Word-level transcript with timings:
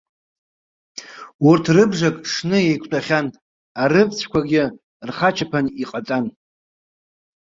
Урҭ 1.47 1.65
рыбжак 1.75 2.17
шны 2.33 2.57
еиқәтәахьан, 2.67 3.27
арыԥҵәқәагьы 3.81 4.63
рхачаԥан 5.07 5.65
иҟаҵан. 5.83 6.25